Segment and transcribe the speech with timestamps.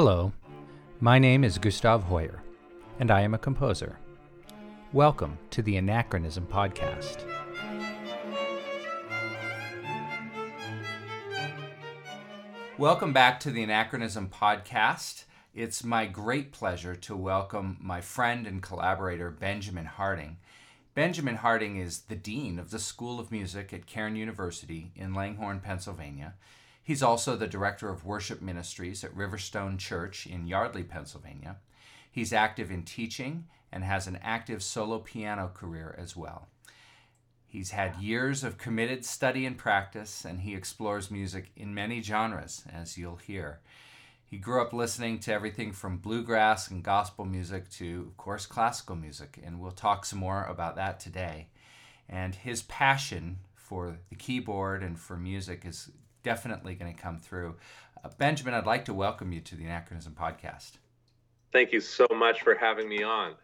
[0.00, 0.32] Hello,
[1.00, 2.40] my name is Gustav Hoyer,
[3.00, 3.98] and I am a composer.
[4.92, 7.24] Welcome to the Anachronism Podcast.
[12.78, 15.24] Welcome back to the Anachronism Podcast.
[15.52, 20.36] It's my great pleasure to welcome my friend and collaborator, Benjamin Harding.
[20.94, 25.58] Benjamin Harding is the Dean of the School of Music at Cairn University in Langhorne,
[25.58, 26.34] Pennsylvania.
[26.88, 31.56] He's also the Director of Worship Ministries at Riverstone Church in Yardley, Pennsylvania.
[32.10, 36.48] He's active in teaching and has an active solo piano career as well.
[37.46, 42.62] He's had years of committed study and practice, and he explores music in many genres,
[42.72, 43.60] as you'll hear.
[44.24, 48.96] He grew up listening to everything from bluegrass and gospel music to, of course, classical
[48.96, 51.48] music, and we'll talk some more about that today.
[52.08, 55.90] And his passion for the keyboard and for music is
[56.22, 57.56] definitely going to come through.
[58.02, 60.72] Uh, Benjamin, I'd like to welcome you to the Anachronism podcast.
[61.52, 63.34] Thank you so much for having me on.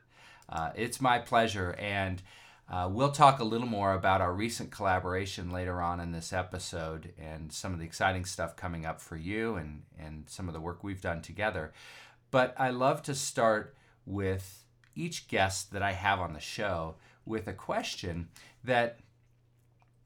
[0.48, 1.75] Uh, it's my pleasure.
[1.78, 2.22] And
[2.70, 7.12] uh, we'll talk a little more about our recent collaboration later on in this episode
[7.19, 10.61] and some of the exciting stuff coming up for you and, and some of the
[10.61, 11.72] work we've done together.
[12.30, 14.64] But I love to start with
[14.95, 18.28] each guest that I have on the show with a question
[18.64, 18.98] that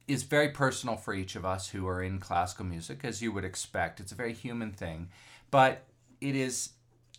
[0.09, 3.45] is very personal for each of us who are in classical music, as you would
[3.45, 4.01] expect.
[4.01, 5.09] It's a very human thing,
[5.51, 5.85] but
[6.21, 6.71] it is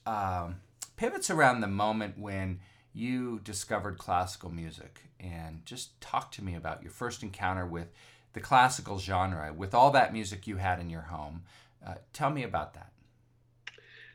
[0.05, 0.57] um,
[0.97, 2.59] pivots around the moment when
[2.93, 7.87] you discovered classical music and just talk to me about your first encounter with
[8.33, 11.43] the classical genre with all that music you had in your home.
[11.85, 12.91] Uh, tell me about that.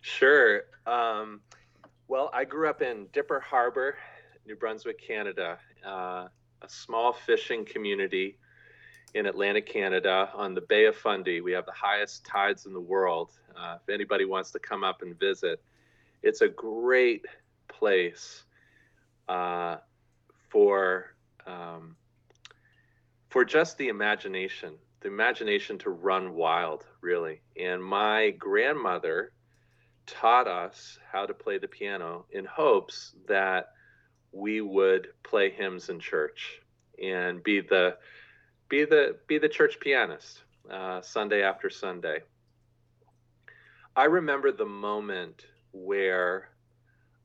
[0.03, 0.65] Sure.
[0.87, 1.41] Um,
[2.09, 3.97] well i grew up in dipper harbor
[4.47, 6.27] new brunswick canada uh,
[6.63, 8.39] a small fishing community
[9.15, 12.81] in atlantic canada on the bay of fundy we have the highest tides in the
[12.81, 15.63] world uh, if anybody wants to come up and visit
[16.23, 17.25] it's a great
[17.69, 18.45] place
[19.29, 19.77] uh,
[20.49, 21.15] for
[21.47, 21.97] um,
[23.35, 27.41] for just the imagination, the imagination to run wild, really.
[27.61, 29.33] And my grandmother
[30.07, 33.71] taught us how to play the piano in hopes that
[34.31, 36.61] we would play hymns in church
[37.03, 37.97] and be the
[38.69, 42.21] be the be the church pianist uh, Sunday after Sunday.
[43.97, 46.49] I remember the moment where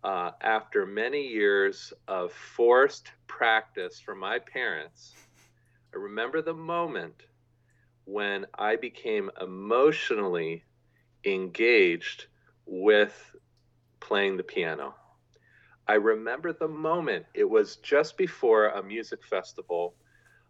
[0.03, 5.13] uh, after many years of forced practice from my parents,
[5.93, 7.23] I remember the moment
[8.05, 10.63] when I became emotionally
[11.25, 12.25] engaged
[12.65, 13.35] with
[13.99, 14.95] playing the piano.
[15.87, 19.95] I remember the moment, it was just before a music festival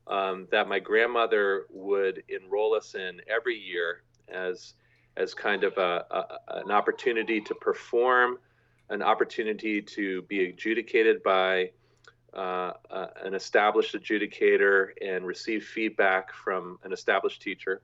[0.10, 4.74] um, that my grandmother would enroll us in every year as,
[5.18, 6.26] as kind of a, a,
[6.62, 8.40] an opportunity to perform
[8.90, 11.70] an opportunity to be adjudicated by
[12.34, 17.82] uh, uh, an established adjudicator and receive feedback from an established teacher.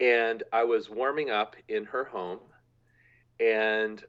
[0.00, 2.40] And I was warming up in her home,
[3.38, 4.02] and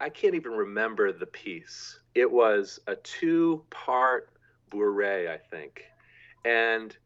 [0.00, 2.00] I can't even remember the piece.
[2.14, 4.30] It was a two part
[4.70, 5.82] bourrée, I think.
[6.44, 6.96] And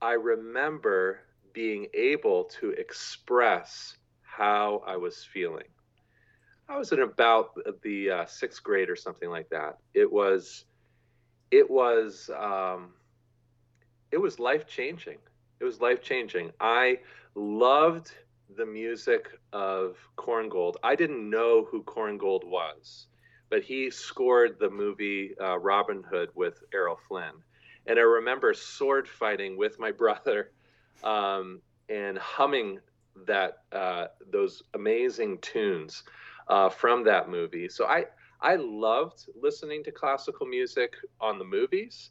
[0.00, 1.20] I remember
[1.52, 5.66] being able to express how I was feeling.
[6.68, 9.78] I was in about the uh, sixth grade or something like that.
[9.94, 10.64] It was,
[11.50, 12.92] it was, um,
[14.12, 15.18] it was life changing.
[15.60, 16.52] It was life changing.
[16.60, 17.00] I
[17.34, 18.12] loved
[18.56, 20.76] the music of Korngold.
[20.82, 23.06] I didn't know who Korngold was,
[23.50, 27.34] but he scored the movie uh, Robin Hood with Errol Flynn,
[27.86, 30.50] and I remember sword fighting with my brother,
[31.02, 32.80] um, and humming
[33.26, 36.04] that uh, those amazing tunes
[36.48, 37.68] uh, from that movie.
[37.68, 38.06] So I
[38.40, 42.10] I loved listening to classical music on the movies,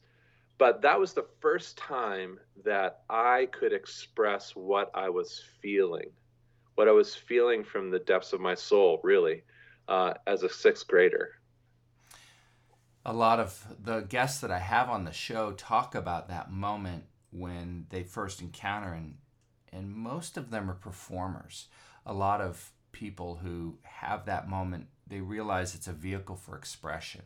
[0.57, 6.11] but that was the first time that I could express what I was feeling,
[6.75, 9.43] what I was feeling from the depths of my soul, really,
[9.87, 11.31] uh, as a sixth grader.
[13.05, 17.05] A lot of the guests that I have on the show talk about that moment
[17.31, 19.15] when they first encounter, and
[19.71, 21.67] and most of them are performers.
[22.05, 27.21] A lot of people who have that moment, they realize it's a vehicle for expression.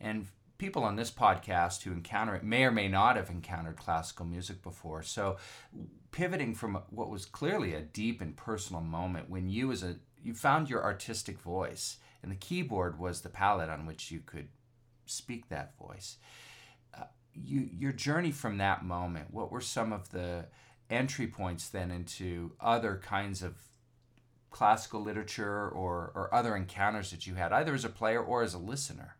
[0.00, 0.26] And
[0.58, 4.62] people on this podcast who encounter it may or may not have encountered classical music
[4.62, 5.02] before.
[5.02, 5.36] So,
[6.10, 9.96] pivoting from what was clearly a deep and personal moment when you as a
[10.28, 14.48] you found your artistic voice and the keyboard was the palette on which you could
[15.06, 16.18] speak that voice.
[16.96, 20.44] Uh, you your journey from that moment, what were some of the
[20.90, 23.54] entry points then into other kinds of
[24.50, 28.52] classical literature or, or other encounters that you had, either as a player or as
[28.52, 29.16] a listener?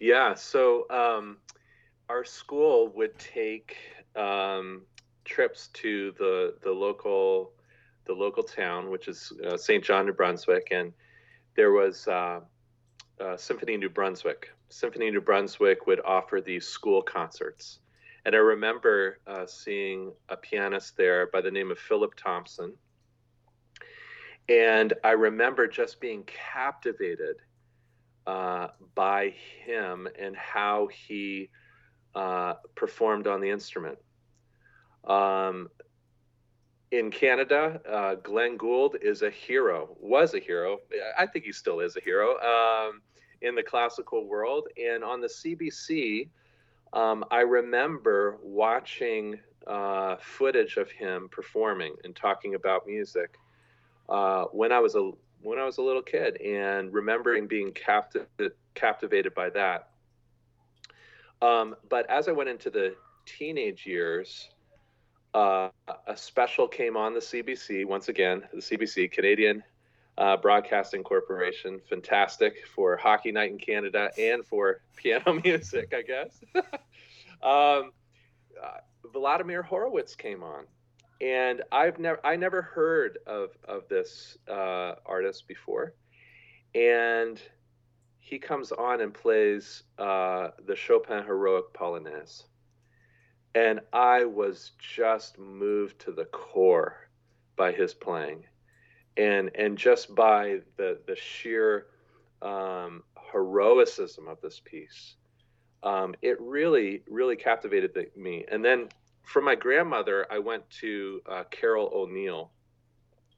[0.00, 1.36] Yeah, so um,
[2.08, 3.76] our school would take
[4.14, 4.82] um,
[5.26, 7.52] trips to the the local
[8.06, 10.92] the local town, which is uh, Saint John, New Brunswick, and
[11.54, 12.40] there was uh,
[13.20, 14.50] uh, Symphony New Brunswick.
[14.68, 17.80] Symphony New Brunswick would offer these school concerts,
[18.24, 22.72] and I remember uh, seeing a pianist there by the name of Philip Thompson,
[24.48, 27.36] and I remember just being captivated
[28.26, 31.48] uh, by him and how he
[32.14, 33.98] uh, performed on the instrument.
[35.04, 35.68] Um,
[36.92, 40.78] in Canada, uh, Glenn Gould is a hero, was a hero.
[41.18, 43.02] I think he still is a hero um,
[43.42, 44.68] in the classical world.
[44.76, 46.28] And on the CBC,
[46.92, 53.36] um, I remember watching uh, footage of him performing and talking about music
[54.08, 55.10] uh, when I was a
[55.42, 58.26] when I was a little kid, and remembering being captiv-
[58.74, 59.90] captivated by that.
[61.40, 62.96] Um, but as I went into the
[63.26, 64.48] teenage years,
[65.36, 65.68] uh,
[66.06, 69.62] a special came on the CBC once again, the CBC, Canadian
[70.16, 76.40] uh, Broadcasting Corporation, fantastic for Hockey Night in Canada and for piano music, I guess.
[77.42, 77.92] um,
[78.62, 78.78] uh,
[79.12, 80.64] Vladimir Horowitz came on,
[81.20, 85.92] and I've never I never heard of of this uh, artist before,
[86.74, 87.38] and
[88.18, 92.44] he comes on and plays uh, the Chopin Heroic Polonaise
[93.56, 97.08] and I was just moved to the core
[97.56, 98.44] by his playing,
[99.16, 101.86] and and just by the the sheer
[102.42, 105.14] um, heroicism of this piece.
[105.82, 108.44] Um, it really really captivated the, me.
[108.50, 108.88] And then
[109.22, 112.50] from my grandmother, I went to uh, Carol O'Neill,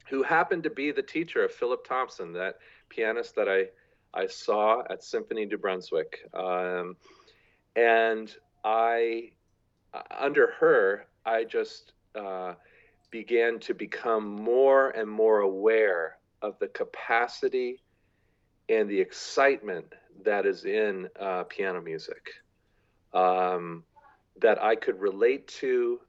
[0.08, 2.56] who happened to be the teacher of Philip Thompson, that
[2.88, 3.66] pianist that I
[4.12, 6.96] I saw at Symphony New Brunswick, um,
[7.76, 9.30] and I
[10.10, 12.54] under her, I just uh,
[13.10, 17.82] began to become more and more aware of the capacity
[18.68, 19.94] and the excitement
[20.24, 22.30] that is in uh, piano music
[23.14, 23.84] um,
[24.40, 26.00] that I could relate to,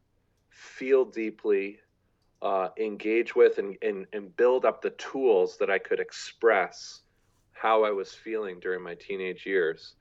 [0.49, 1.79] feel deeply,
[2.41, 7.01] uh, engage with, and, and, and build up the tools that I could express
[7.53, 9.95] how I was feeling during my teenage years.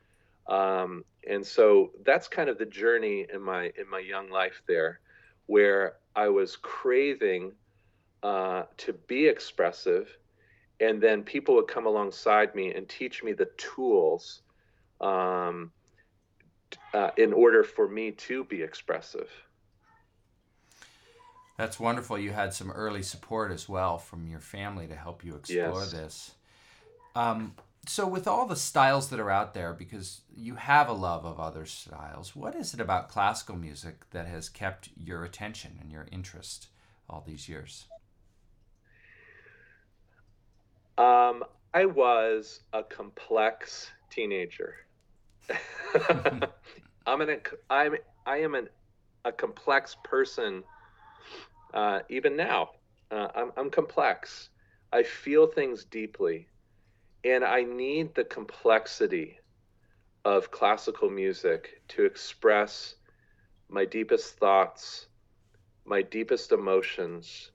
[0.46, 5.00] Um, and so that's kind of the journey in my in my young life there,
[5.46, 7.52] where I was craving
[8.22, 10.16] uh, to be expressive,
[10.80, 14.42] and then people would come alongside me and teach me the tools
[15.00, 15.70] um,
[16.94, 19.30] uh, in order for me to be expressive.
[21.56, 22.19] That's wonderful.
[22.19, 25.92] You had some early support as well from your family to help you explore yes.
[25.92, 26.34] this.
[27.16, 27.54] Um,
[27.88, 31.40] so with all the styles that are out there because you have a love of
[31.40, 36.06] other styles what is it about classical music that has kept your attention and your
[36.12, 36.69] interest
[37.08, 37.87] all these years?
[40.97, 44.75] Um, i was a complex teenager.
[47.07, 47.40] I'm an
[47.71, 47.95] i'm
[48.26, 48.68] i am an,
[49.25, 50.62] a complex person
[51.75, 52.71] uh, even now.
[53.11, 54.50] Uh, I'm, I'm complex.
[54.92, 56.49] I feel things deeply
[57.25, 59.38] and I need the complexity
[60.25, 62.94] of classical music to express
[63.68, 65.06] my deepest thoughts,
[65.84, 67.50] my deepest emotions.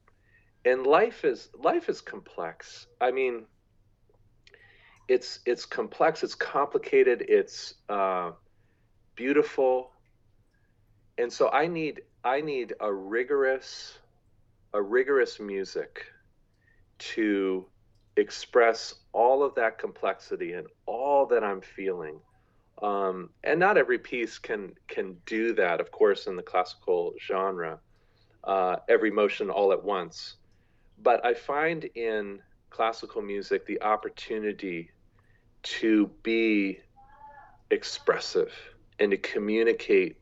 [0.65, 2.87] And life is life is complex.
[3.01, 3.45] I mean,
[5.07, 8.31] it's it's complex, it's complicated, it's uh,
[9.15, 9.91] beautiful,
[11.17, 13.99] and so I need I need a rigorous
[14.73, 16.05] a rigorous music
[16.97, 17.65] to
[18.15, 22.19] express all of that complexity and all that I'm feeling.
[22.81, 27.79] Um, and not every piece can can do that, of course, in the classical genre.
[28.43, 30.35] Uh, every motion all at once,
[31.01, 34.89] but I find in classical music the opportunity
[35.61, 36.79] to be
[37.69, 38.51] expressive
[38.99, 40.17] and to communicate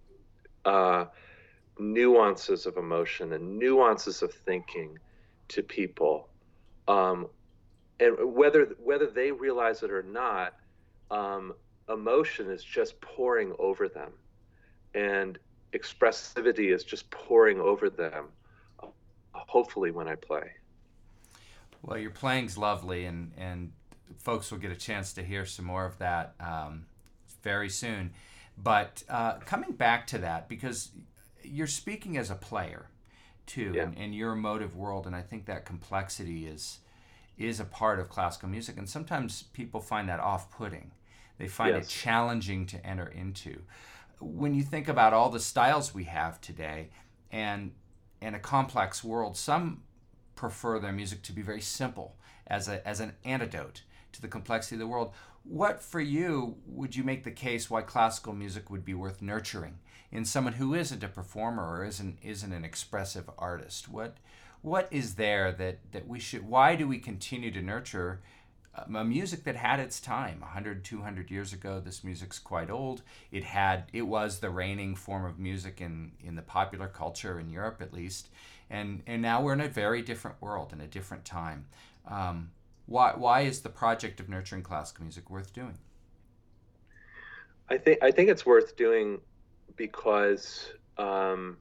[0.65, 1.05] uh,
[1.79, 4.99] nuances of emotion and nuances of thinking
[5.47, 6.29] to people
[6.87, 7.27] um,
[8.01, 10.55] and whether whether they realize it or not,
[11.11, 11.53] um,
[11.87, 14.11] emotion is just pouring over them,
[14.93, 15.37] and
[15.73, 18.25] expressivity is just pouring over them.
[19.33, 20.51] Hopefully, when I play.
[21.81, 23.71] Well, your playing's lovely, and and
[24.17, 26.85] folks will get a chance to hear some more of that um,
[27.43, 28.11] very soon.
[28.57, 30.91] But uh, coming back to that, because
[31.43, 32.87] you're speaking as a player
[33.45, 33.83] too, Yeah.
[33.83, 35.07] and, and your emotive world.
[35.07, 36.79] And I think that complexity is
[37.45, 38.77] is a part of classical music.
[38.77, 40.91] And sometimes people find that off putting.
[41.37, 41.85] They find Yes.
[41.85, 43.61] it challenging to enter into.
[44.19, 46.89] When you think about all the styles we have today
[47.31, 47.71] and
[48.21, 49.83] in a complex world, some
[50.35, 52.15] prefer their music to be very simple
[52.47, 53.81] as, a, as an antidote
[54.11, 55.13] to the complexity of the world.
[55.43, 59.79] What for you would you make the case why classical music would be worth nurturing
[60.11, 63.89] in someone who isn't a performer or isn't isn't an expressive artist?
[63.89, 64.17] What
[64.61, 68.21] what is there that, that we should why do we continue to nurture
[68.75, 70.39] um, a music that had its time?
[70.41, 73.01] 100 200 years ago this music's quite old.
[73.31, 77.49] It had it was the reigning form of music in in the popular culture in
[77.49, 78.29] europe at least.
[78.69, 81.65] And and now we're in a very different world in a different time.
[82.07, 82.51] Um,
[82.85, 85.77] why why is the project of nurturing classical music worth doing?
[87.69, 89.19] I think I think it's worth doing
[89.75, 91.57] because um,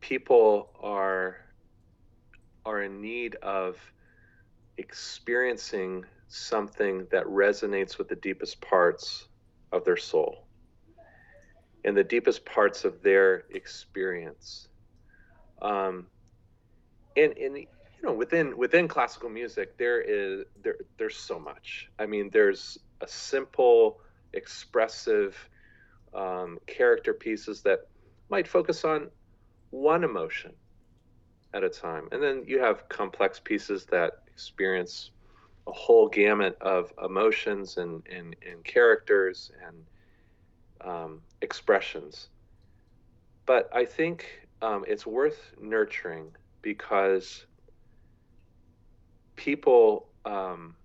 [0.00, 1.38] people are
[2.66, 3.78] are in need of
[4.76, 9.28] experiencing something that resonates with the deepest parts
[9.72, 10.46] of their soul
[11.84, 14.68] and the deepest parts of their experience.
[15.62, 16.08] Um,
[17.16, 21.88] and and you know within within classical music there is there there's so much.
[21.98, 24.00] I mean there's a simple
[24.32, 25.36] expressive
[26.12, 27.86] um, character pieces that
[28.28, 29.08] might focus on
[29.70, 30.52] one emotion
[31.56, 32.08] at a time.
[32.12, 35.10] And then you have complex pieces that experience
[35.66, 39.76] a whole gamut of emotions and, and, and characters and
[40.88, 42.28] um, expressions.
[43.46, 46.28] But I think um, it's worth nurturing
[46.60, 47.46] because
[49.36, 50.76] people, um,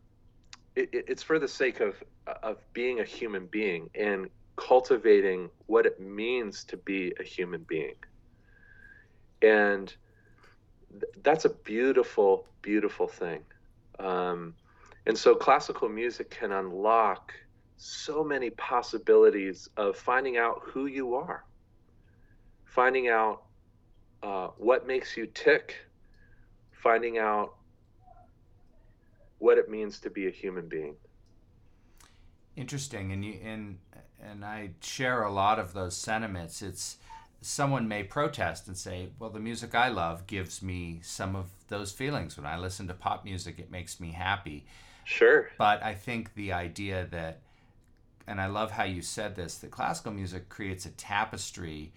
[0.75, 2.01] it, it's for the sake of,
[2.42, 7.96] of being a human being and cultivating what it means to be a human being.
[9.42, 9.94] And
[10.91, 13.41] th- that's a beautiful, beautiful thing.
[14.00, 14.55] Um,
[15.05, 17.33] and so classical music can unlock
[17.77, 21.43] so many possibilities of finding out who you are,
[22.65, 23.43] finding out
[24.21, 25.75] uh, what makes you tick,
[26.71, 27.55] finding out
[29.39, 30.95] what it means to be a human being.
[32.55, 33.79] Interesting, and you and
[34.21, 36.62] and I share a lot of those sentiments.
[36.62, 36.98] It's
[37.41, 41.91] someone may protest and say, "Well, the music I love gives me some of those
[41.91, 42.38] feelings.
[42.38, 44.65] When I listen to pop music, it makes me happy."
[45.03, 45.50] Sure.
[45.57, 47.41] But I think the idea that,
[48.27, 51.91] and I love how you said this, that classical music creates a tapestry,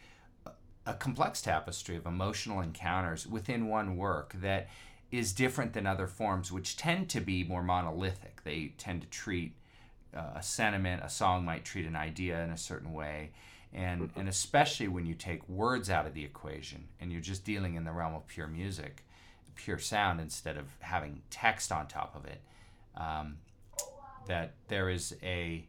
[0.87, 4.69] a complex tapestry of emotional encounters within one work that
[5.11, 8.43] is different than other forms, which tend to be more monolithic.
[8.43, 9.55] They tend to treat
[10.17, 13.31] uh, a sentiment, a song might treat an idea in a certain way.
[13.75, 17.75] And, and especially when you take words out of the equation and you're just dealing
[17.75, 19.05] in the realm of pure music,
[19.57, 22.41] pure sound, instead of having text on top of it,
[22.97, 23.39] um,
[24.29, 25.67] that there is a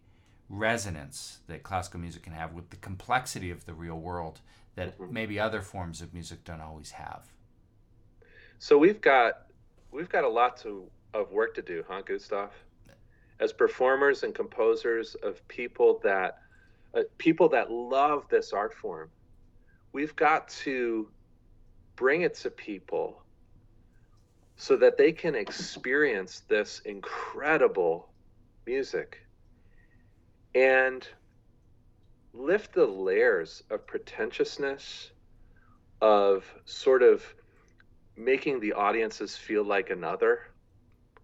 [0.49, 4.39] resonance that classical music can have with the complexity of the real world
[4.75, 7.23] that maybe other forms of music don't always have.
[8.59, 9.47] So we've got
[9.91, 12.51] we've got a lot to, of work to do, huh, Gustav?
[13.39, 16.39] As performers and composers of people that
[16.95, 19.09] uh, people that love this art form,
[19.91, 21.09] we've got to
[21.95, 23.21] bring it to people
[24.57, 28.09] so that they can experience this incredible
[28.65, 29.25] music
[30.53, 31.07] and
[32.33, 35.11] lift the layers of pretentiousness
[36.01, 37.23] of sort of
[38.17, 40.39] making the audiences feel like another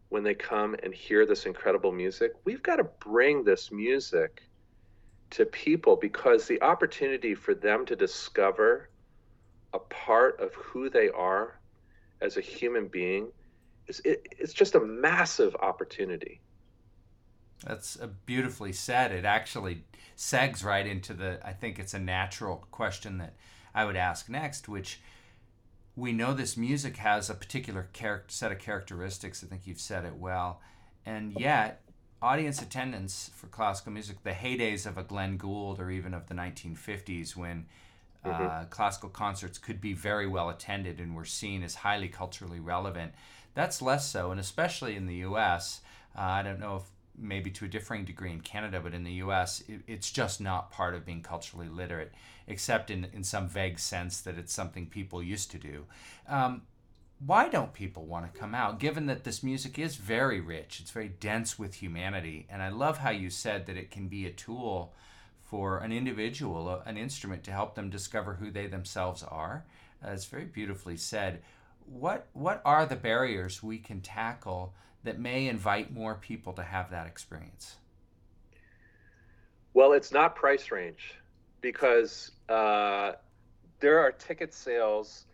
[0.09, 2.33] when they come and hear this incredible music.
[2.43, 4.41] We've got to bring this music
[5.31, 8.89] to people because the opportunity for them to discover
[9.73, 11.59] a part of who they are
[12.21, 13.31] as a human being
[13.87, 16.41] is it, it's just a massive opportunity.
[17.65, 19.11] That's beautifully said.
[19.11, 19.83] It actually
[20.17, 21.39] segs right into the.
[21.43, 23.35] I think it's a natural question that
[23.73, 24.99] I would ask next, which
[25.95, 29.43] we know this music has a particular character, set of characteristics.
[29.43, 30.59] I think you've said it well,
[31.05, 31.81] and yet
[32.21, 36.33] audience attendance for classical music, the heydays of a Glenn Gould or even of the
[36.33, 37.65] 1950s, when
[38.23, 38.69] uh, Mhm.
[38.69, 43.13] classical concerts could be very well attended and were seen as highly culturally relevant.
[43.55, 45.81] That's less so, and especially in the U.S.
[46.15, 46.83] Uh, I don't know if
[47.17, 50.71] maybe to a differing degree in Canada, but in the U.S., it, it's just not
[50.71, 52.11] part of being culturally literate,
[52.47, 55.85] except in in some vague sense that it's something people used to do.
[56.27, 56.61] Um,
[57.25, 60.91] why don't people want to come out given that this music is very rich it's
[60.91, 64.31] very dense with humanity and i love how you said that it can be a
[64.31, 64.93] tool
[65.43, 69.65] for an individual an instrument to help them discover who they themselves are
[70.03, 71.41] Uh, it's very beautifully said.
[71.85, 74.73] What what are the barriers we can tackle
[75.03, 77.75] that may invite more people to have that experience?
[79.73, 81.15] Well, it's not price range
[81.61, 83.13] because uh,
[83.79, 85.25] there are ticket sales.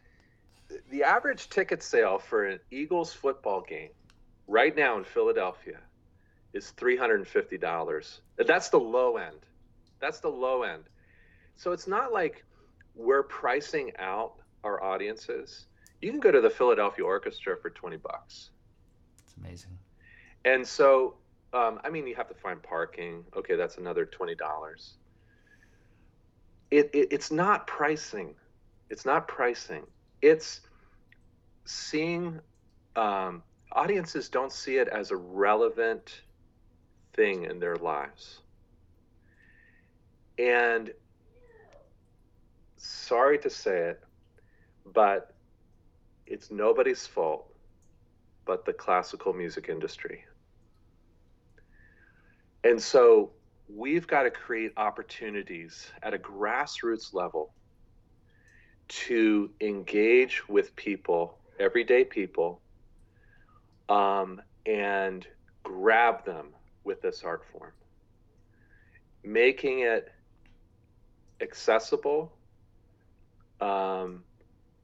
[0.89, 3.89] The average ticket sale for an Eagles football game
[4.47, 5.79] right now in Philadelphia
[6.53, 8.19] is $350.
[8.37, 9.39] That's the low end.
[9.99, 10.83] That's the low end.
[11.55, 12.43] So it's not like
[12.95, 14.33] we're pricing out
[14.63, 15.67] our audiences.
[16.01, 18.49] You can go to the Philadelphia Orchestra for 20 bucks.
[19.23, 19.77] It's amazing.
[20.45, 21.15] And so,
[21.53, 23.23] um, I mean, you have to find parking.
[23.35, 24.37] Okay, that's another $20.
[26.69, 28.35] It, it, it's not pricing.
[28.89, 29.85] It's not pricing.
[30.21, 30.61] It's
[31.65, 32.39] seeing
[32.95, 36.21] um, audiences don't see it as a relevant
[37.13, 38.41] thing in their lives.
[40.39, 40.91] And
[42.77, 44.03] sorry to say it,
[44.93, 45.33] but
[46.25, 47.53] it's nobody's fault
[48.47, 50.23] but the classical music industry.
[52.63, 53.31] And so
[53.67, 57.53] we've got to create opportunities at a grassroots level
[58.87, 62.61] to engage with people, everyday people,
[63.89, 65.25] um, and
[65.63, 66.47] grab them
[66.83, 67.71] with this art form,
[69.23, 70.11] making it
[71.41, 72.33] accessible
[73.61, 74.23] um,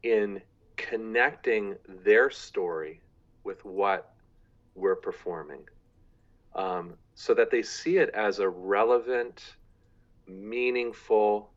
[0.04, 0.42] in
[0.76, 3.00] connecting their story
[3.44, 4.14] with what
[4.76, 5.62] we're performing
[6.56, 9.56] um, so that they see it as a relevant,
[10.28, 11.50] meaningful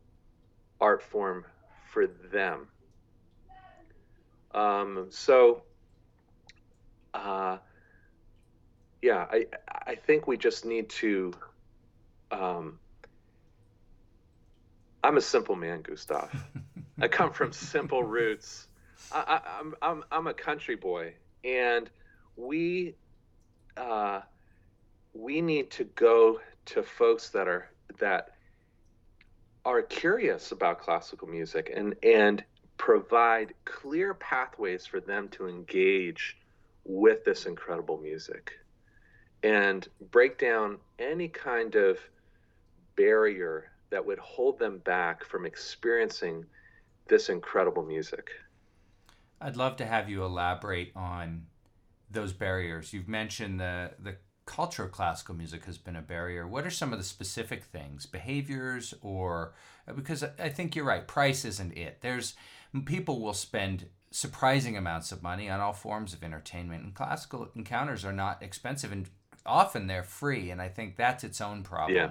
[0.79, 1.45] art form
[1.91, 2.67] for them.
[4.53, 5.63] Um, so,
[7.13, 7.57] uh,
[9.01, 9.45] yeah, I
[9.85, 11.33] I think we just need to.
[12.31, 12.79] Um,
[15.03, 16.31] I'm a simple man, Gustav.
[17.01, 18.67] I come from simple roots.
[19.11, 21.89] I, am I'm, I'm I'm a country boy, and
[22.35, 22.95] we
[23.77, 24.21] uh,
[25.13, 28.36] we need to go to folks that are that
[29.67, 32.43] are curious about classical music and and
[32.77, 36.37] provide clear pathways for them to engage
[36.85, 38.53] with this incredible music
[39.43, 41.99] and break down any kind of
[42.95, 46.45] barrier that would hold them back from experiencing
[47.07, 48.29] this incredible music.
[49.41, 51.45] I'd love to have you elaborate on
[52.09, 52.93] those barriers.
[52.93, 54.15] You've mentioned the the
[54.47, 56.47] culture of classical music has been a barrier.
[56.47, 59.53] What are some of the specific things, behaviors, or
[59.95, 61.99] because I think you're right, price isn't it.
[62.01, 62.35] There's
[62.85, 68.03] people will spend surprising amounts of money on all forms of entertainment, and classical encounters
[68.03, 69.07] are not expensive, and
[69.45, 70.49] often they're free.
[70.49, 72.09] And I think that's its own problem, yeah.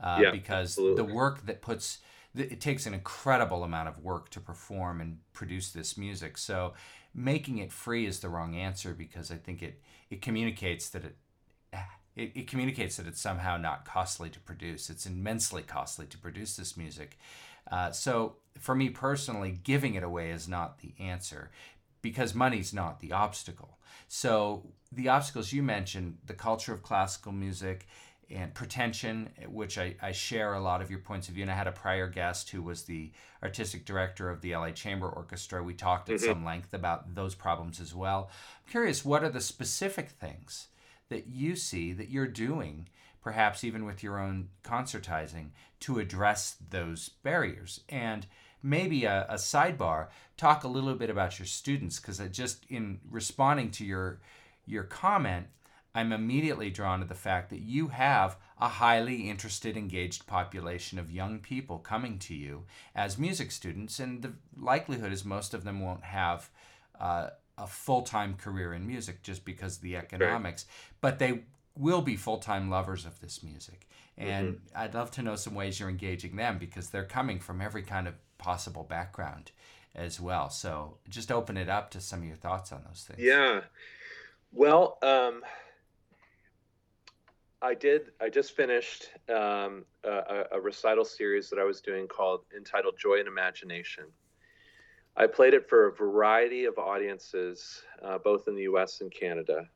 [0.00, 1.06] Uh, yeah, because absolutely.
[1.06, 1.98] the work that puts
[2.36, 6.36] it takes an incredible amount of work to perform and produce this music.
[6.36, 6.74] So
[7.14, 11.16] making it free is the wrong answer because I think it it communicates that it
[12.16, 14.90] it, it, communicates that it's somehow not costly to produce.
[14.90, 17.18] It's immensely costly to produce this music.
[17.70, 21.50] Uh, so for me personally, giving it away is not the answer
[22.02, 23.78] because money's not the obstacle.
[24.08, 27.86] So the obstacles you mentioned, the culture of classical music,
[28.30, 31.42] and pretension, which I, I share a lot of your points of view.
[31.42, 35.08] And I had a prior guest who was the artistic director of the LA Chamber
[35.08, 35.62] Orchestra.
[35.62, 36.26] We talked at mm-hmm.
[36.26, 38.30] some length about those problems as well.
[38.64, 40.68] I'm curious, what are the specific things
[41.08, 42.88] that you see that you're doing,
[43.22, 47.80] perhaps even with your own concertizing, to address those barriers?
[47.88, 48.26] And
[48.62, 53.70] maybe a, a sidebar, talk a little bit about your students, because just in responding
[53.72, 54.20] to your
[54.66, 55.46] your comment,
[55.94, 61.10] I'm immediately drawn to the fact that you have a highly interested, engaged population of
[61.10, 62.64] young people coming to you
[62.94, 66.48] as music students, and the likelihood is most of them won't have
[66.98, 70.98] uh, a full time career in music just because of the economics, right.
[71.00, 71.42] but they
[71.76, 73.88] will be full time lovers of this music.
[74.16, 74.78] And mm-hmm.
[74.78, 78.06] I'd love to know some ways you're engaging them because they're coming from every kind
[78.06, 79.50] of possible background
[79.94, 80.50] as well.
[80.50, 83.20] So just open it up to some of your thoughts on those things.
[83.20, 83.62] Yeah.
[84.52, 85.42] Well, um,
[87.60, 88.12] I did.
[88.20, 93.18] I just finished um, a, a, recital series that I was doing called entitled "Joy
[93.18, 94.04] and Imagination."
[95.16, 99.00] I played it for a variety of audiences, uh, both in the U.S.
[99.00, 99.68] and Canada.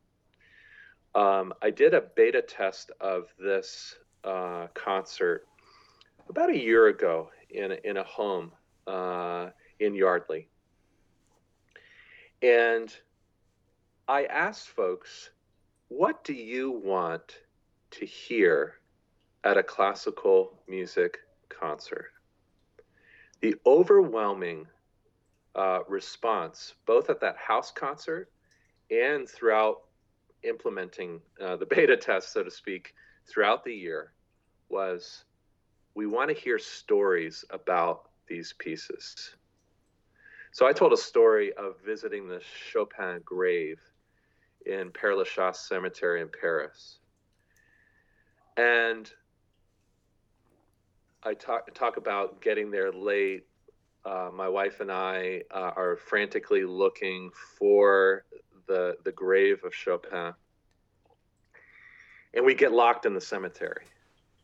[1.14, 5.46] Um, I did a beta test of this uh, concert
[6.28, 8.52] about a year ago in in a home
[8.86, 10.48] uh, in Yardley,
[12.42, 12.94] and
[14.06, 15.30] I asked folks,
[15.88, 17.38] "What do you want?"
[17.90, 18.74] to hear
[19.44, 22.12] at a classical music concert.
[23.40, 24.66] The overwhelming
[25.54, 28.30] uh, response, both at that house concert
[28.90, 29.82] and throughout
[30.42, 32.94] implementing uh, the beta test, so to speak,
[33.26, 34.12] throughout the year,
[34.68, 35.24] was
[35.94, 39.34] we want to hear stories about these pieces.
[40.52, 43.80] So I told a story of visiting the Chopin grave
[44.64, 46.98] in Père Lachaise Cemetery in Paris.
[48.56, 49.10] And
[51.22, 53.46] I talk, talk about getting there late.
[54.08, 58.24] Uh, my wife and I uh, are frantically looking for
[58.66, 60.32] the, the grave of Chopin.
[62.32, 63.84] And we get locked in the cemetery.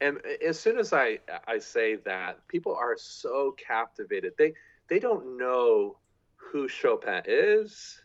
[0.03, 4.35] And as soon as I, I say that, people are so captivated.
[4.37, 4.53] They,
[4.89, 5.97] they don't know
[6.37, 8.03] who Chopin is,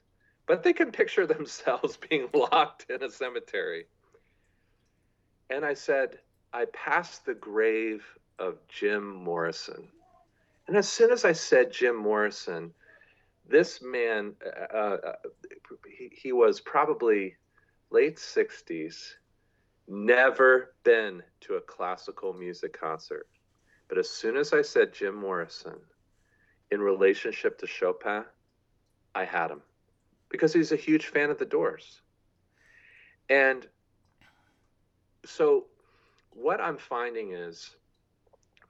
[0.48, 3.88] but they can picture themselves being locked in a cemetery.
[5.50, 6.20] And I said,
[6.54, 8.06] I passed the grave
[8.38, 9.90] of Jim Morrison.
[10.70, 12.72] And as soon as I said Jim Morrison,
[13.48, 14.36] this man,
[14.72, 15.14] uh, uh,
[15.90, 17.36] he, he was probably
[17.90, 19.14] late 60s,
[19.88, 23.28] never been to a classical music concert.
[23.88, 25.80] But as soon as I said Jim Morrison
[26.70, 28.26] in relationship to Chopin,
[29.16, 29.64] I had him
[30.30, 32.04] because he's a huge fan of the doors.
[33.28, 33.66] And
[35.26, 35.66] so
[36.30, 37.76] what I'm finding is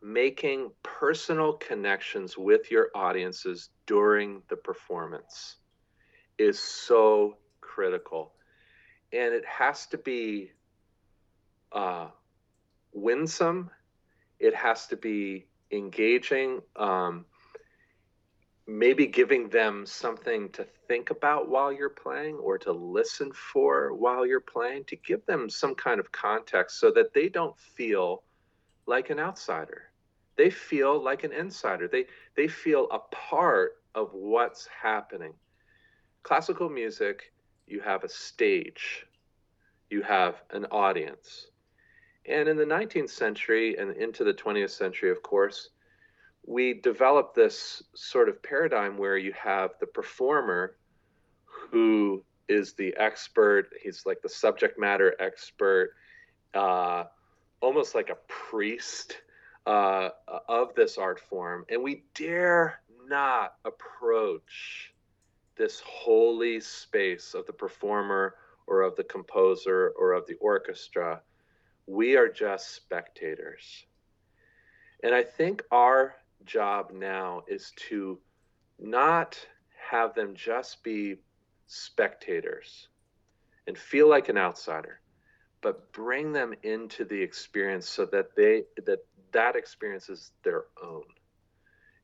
[0.01, 5.57] making personal connections with your audiences during the performance
[6.37, 8.33] is so critical.
[9.11, 10.51] And it has to be
[11.71, 12.07] uh,
[12.93, 13.69] winsome,
[14.39, 17.25] it has to be engaging, um,
[18.65, 24.25] maybe giving them something to think about while you're playing or to listen for while
[24.25, 28.23] you're playing, to give them some kind of context so that they don't feel
[28.85, 29.88] like an outsider
[30.39, 31.89] they feel like an insider.
[31.89, 32.05] They
[32.37, 35.33] they feel a part of what's happening.
[36.23, 37.33] Classical music,
[37.67, 39.05] you have a stage,
[39.89, 41.47] you have an audience.
[42.25, 45.71] And in the 19th century and into the 20th century, of course,
[46.47, 50.77] we developed this sort of paradigm where you have the performer
[51.43, 55.95] who is the expert, he's like the subject matter expert,
[56.53, 57.03] uh,
[57.59, 59.17] almost like a priest
[59.65, 60.09] uh,
[60.47, 64.93] of this art form, and we dare not approach
[65.55, 68.35] this holy space of the performer
[68.67, 71.21] or of the composer or of the orchestra.
[71.85, 73.85] We are just spectators.
[75.03, 78.19] And I think our job now is to
[78.79, 79.39] not
[79.89, 81.17] have them just be
[81.67, 82.87] spectators
[83.67, 84.99] and feel like an outsider
[85.61, 88.99] but bring them into the experience so that they that
[89.31, 91.03] that experience is their own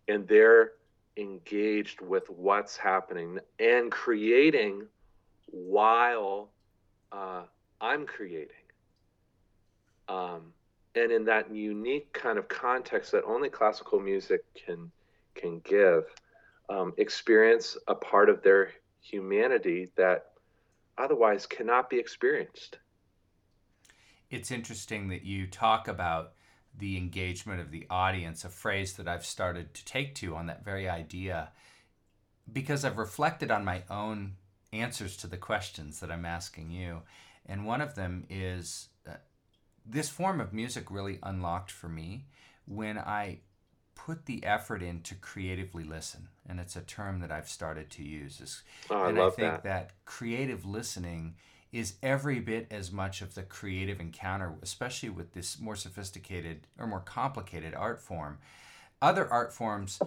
[0.07, 0.73] and they're
[1.17, 4.85] engaged with what's happening and creating
[5.47, 6.49] while
[7.11, 7.43] uh,
[7.79, 8.49] I'm creating.
[10.07, 10.53] Um,
[10.95, 14.91] and in that unique kind of context that only classical music can
[15.33, 16.05] can give,
[16.69, 20.31] um, experience a part of their humanity that
[20.97, 22.79] otherwise cannot be experienced.
[24.29, 26.34] It's interesting that you talk about
[26.77, 30.63] the engagement of the audience, a phrase that I've started to take to on that
[30.63, 31.49] very idea
[32.51, 34.35] because I've reflected on my own
[34.71, 37.01] answers to the questions that I'm asking you.
[37.45, 39.13] And one of them is uh,
[39.85, 42.25] this form of music really unlocked for me
[42.65, 43.39] when I
[43.95, 46.27] put the effort in to creatively listen.
[46.47, 48.61] And it's a term that I've started to use.
[48.89, 49.63] Oh, I and I think that.
[49.63, 51.35] that creative listening
[51.71, 56.87] is every bit as much of the creative encounter, especially with this more sophisticated or
[56.87, 58.37] more complicated art form.
[59.01, 59.99] Other art forms,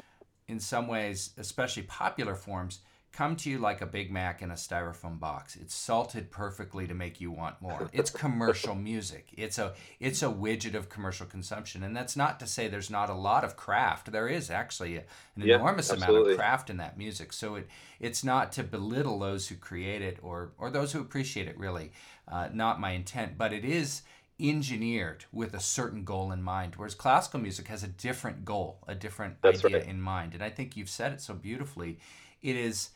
[0.46, 2.80] in some ways, especially popular forms,
[3.12, 5.56] come to you like a Big Mac in a styrofoam box.
[5.56, 7.88] It's salted perfectly to make you want more.
[7.92, 9.28] It's commercial music.
[9.36, 13.10] It's a it's a widget of commercial consumption, and that's not to say there's not
[13.10, 14.12] a lot of craft.
[14.12, 15.04] There is actually a,
[15.36, 17.32] an Yeah, enormous amount of craft in that music.
[17.32, 17.68] So it
[17.98, 21.58] it's not to belittle those who create it or or those who appreciate it.
[21.58, 21.92] Really,
[22.28, 24.02] uh, not my intent, but it is
[24.40, 28.94] engineered with a certain goal in mind whereas classical music has a different goal a
[28.94, 29.88] different That's idea right.
[29.88, 31.98] in mind and i think you've said it so beautifully
[32.40, 32.90] it is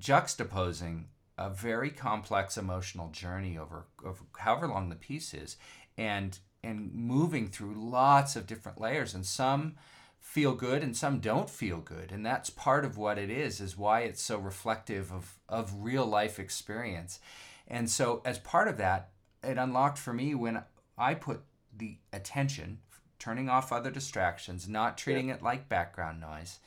[0.00, 1.04] juxtaposing
[1.38, 5.56] a very complex emotional journey over, over however long the piece is
[5.96, 9.14] and and moving through lots of different layers.
[9.14, 9.74] And some
[10.20, 12.12] feel good and some don't feel good.
[12.12, 16.06] And that's part of what it is is why it's so reflective of of real
[16.06, 17.18] life experience.
[17.66, 19.08] And so as part of that
[19.42, 20.62] it unlocked for me when
[20.96, 21.40] i put
[21.76, 22.78] the attention
[23.18, 26.60] turning off other distractions not treating it like background noise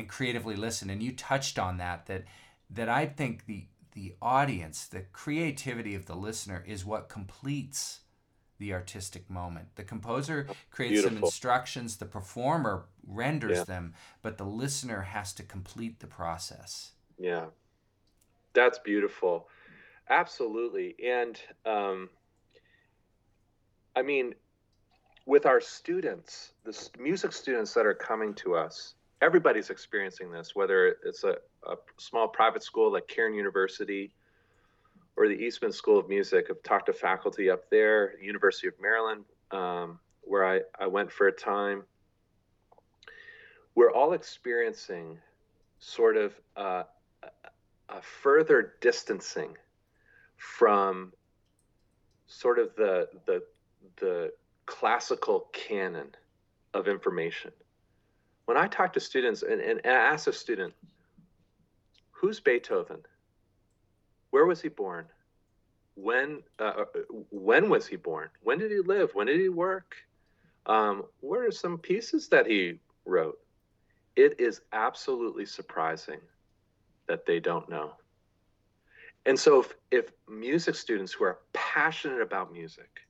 [0.00, 0.90] and creatively listen.
[0.90, 2.24] And you touched on that that
[2.68, 8.00] that I think the the audience, the creativity of the listener is what completes
[8.58, 9.68] the artistic moment.
[9.74, 11.16] The composer creates Beautiful.
[11.16, 13.64] some instructions, the performer renders yeah.
[13.64, 16.92] them, but the listener has to complete the process.
[17.18, 17.46] Yeah.
[18.52, 19.48] That's beautiful.
[20.08, 20.94] Absolutely.
[21.04, 22.10] And um,
[23.96, 24.34] I mean,
[25.26, 30.96] with our students, the music students that are coming to us, everybody's experiencing this, whether
[31.04, 34.12] it's a, a small private school like Cairn University
[35.16, 36.46] or the Eastman School of Music.
[36.50, 41.26] I've talked to faculty up there, University of Maryland, um, where I, I went for
[41.26, 41.82] a time.
[43.74, 45.18] We're all experiencing
[45.78, 46.84] sort of uh,
[47.88, 49.56] a further distancing
[50.36, 51.12] from
[52.26, 53.42] sort of the the
[53.96, 54.32] the
[54.66, 56.08] classical canon
[56.74, 57.50] of information.
[58.50, 60.74] When I talk to students and, and ask a student,
[62.10, 62.98] who's Beethoven?
[64.30, 65.06] Where was he born?
[65.94, 66.84] When uh, uh,
[67.30, 68.28] when was he born?
[68.42, 69.14] When did he live?
[69.14, 69.94] When did he work?
[70.66, 73.38] Um, what are some pieces that he wrote?
[74.16, 76.18] It is absolutely surprising
[77.06, 77.92] that they don't know.
[79.26, 83.02] And so, if, if music students who are passionate about music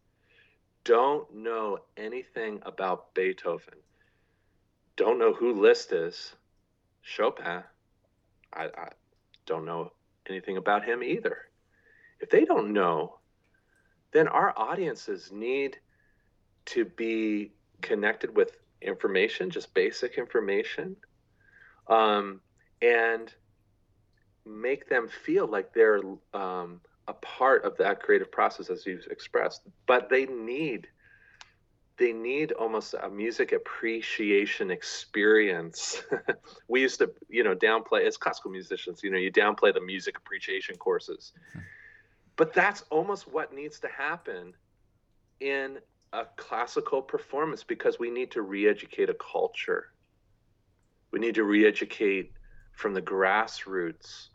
[0.85, 3.79] don't know anything about Beethoven,
[5.01, 6.35] don't know who Liszt is,
[7.01, 7.63] Chopin,
[8.53, 8.89] I, I
[9.47, 9.93] don't know
[10.29, 11.39] anything about him either.
[12.21, 13.17] If they don't know,
[14.13, 15.79] then our audiences need
[16.67, 20.97] to be connected with information, just basic information,
[21.89, 22.43] um,
[22.83, 23.33] and
[24.45, 26.03] make them feel like they're
[26.35, 29.63] um, a part of that creative process, as you've expressed.
[29.87, 30.89] But they need
[32.01, 36.03] they need almost a music appreciation experience.
[36.69, 40.17] we used to, you know, downplay as classical musicians, you know, you downplay the music
[40.17, 41.33] appreciation courses.
[42.37, 44.55] But that's almost what needs to happen
[45.41, 45.77] in
[46.15, 49.93] a classical performance because we need to re-educate a culture.
[51.11, 52.33] We need to re-educate
[52.73, 54.29] from the grassroots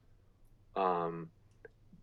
[0.75, 1.29] um,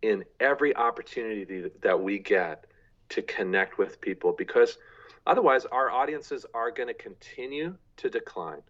[0.01, 2.65] in every opportunity that we get
[3.09, 4.77] to connect with people because–
[5.25, 8.61] Otherwise, our audiences are going to continue to decline.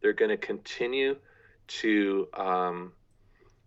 [0.00, 1.16] They're going to continue
[1.66, 2.92] to um,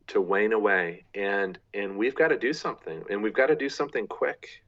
[0.07, 3.69] to wane away, and and we've got to do something, and we've got to do
[3.69, 4.63] something quick.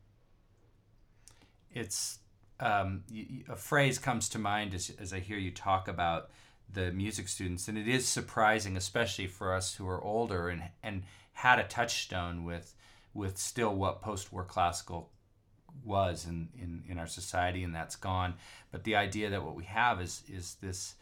[1.74, 2.20] It's
[2.60, 3.04] um,
[3.50, 6.30] a phrase comes to mind as, as I hear you talk about
[6.72, 11.04] the music students, and it is surprising, especially for us who are older and and
[11.34, 12.76] had a touchstone with
[13.14, 15.10] with still what post-war classical
[15.84, 18.36] was in, in, in our society, and that's gone.
[18.72, 20.96] But the idea that what we have is is this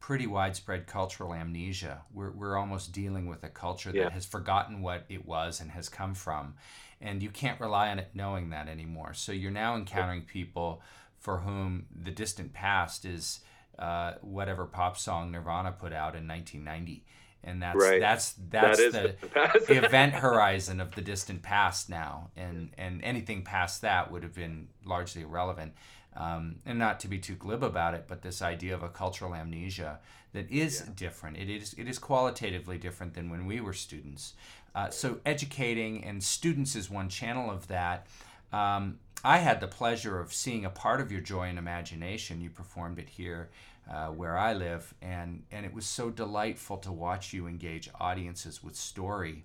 [0.00, 2.02] pretty widespread cultural amnesia.
[2.12, 4.10] We're, we're almost dealing with a culture that yeah.
[4.10, 6.54] has forgotten what it was and has come from.
[7.00, 9.14] And you can't rely on it knowing that anymore.
[9.14, 10.82] So you're now encountering people
[11.18, 13.40] for whom the distant past is
[13.78, 17.04] uh, whatever pop song Nirvana put out in 1990
[17.44, 18.00] and that's right.
[18.00, 23.42] that's that's that the, the event horizon of the distant past now and and anything
[23.42, 25.72] past that would have been largely irrelevant
[26.16, 29.34] um, and not to be too glib about it but this idea of a cultural
[29.34, 29.98] amnesia
[30.32, 30.92] that is yeah.
[30.96, 34.34] different it is it is qualitatively different than when we were students
[34.74, 38.06] uh, so educating and students is one channel of that
[38.52, 42.40] um, I had the pleasure of seeing a part of your joy and imagination.
[42.40, 43.50] You performed it here
[43.90, 48.62] uh, where I live, and and it was so delightful to watch you engage audiences
[48.62, 49.44] with story,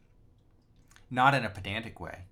[1.10, 2.26] not in a pedantic way,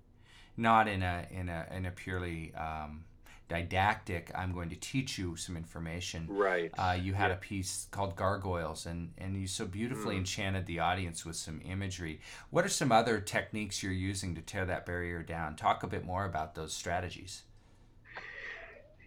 [0.56, 3.04] not in a in a in a purely um,
[3.48, 4.30] didactic.
[4.34, 6.26] I'm going to teach you some information.
[6.28, 6.70] Right.
[6.76, 7.34] Uh, you had yeah.
[7.34, 10.18] a piece called Gargoyles, and and you so beautifully mm.
[10.18, 12.20] enchanted the audience with some imagery.
[12.50, 15.56] What are some other techniques you're using to tear that barrier down?
[15.56, 17.42] Talk a bit more about those strategies.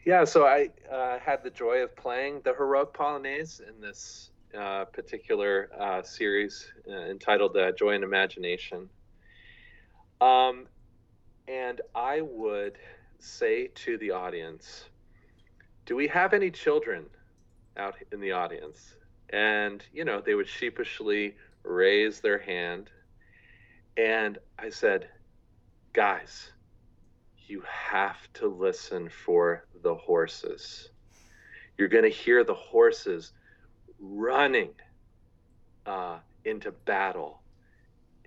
[0.05, 4.85] Yeah, so I uh, had the joy of playing the heroic polonaise in this uh,
[4.85, 8.87] particular uh, series uh, entitled uh, "Joy and Imagination,"
[10.21, 10.67] um,
[11.47, 12.77] and I would
[13.17, 14.85] say to the audience,
[15.87, 17.07] "Do we have any children
[17.75, 18.97] out in the audience?"
[19.31, 22.91] And you know, they would sheepishly raise their hand,
[23.97, 25.09] and I said,
[25.93, 26.51] "Guys."
[27.47, 30.89] you have to listen for the horses.
[31.77, 33.33] You're going to hear the horses
[33.99, 34.71] running
[35.85, 37.41] uh, into battle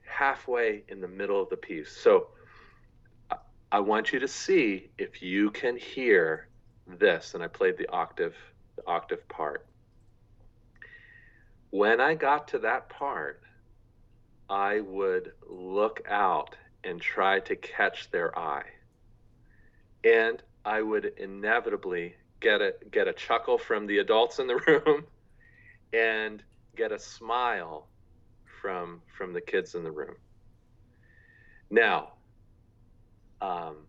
[0.04, 1.90] halfway in the middle of the piece.
[1.90, 2.28] So
[3.72, 6.48] I want you to see if you can hear
[6.86, 7.34] this.
[7.34, 8.36] And I played the octave,
[8.76, 9.66] the octave part.
[11.70, 13.42] when I got to that part,
[14.48, 18.64] I would look out and try to catch their eye.
[20.04, 25.06] And I would inevitably get a get a chuckle from the adults in the room
[25.94, 26.42] and
[26.76, 27.88] get a smile
[28.60, 30.16] from from the kids in the room.
[31.70, 32.12] Now,
[33.40, 33.86] um,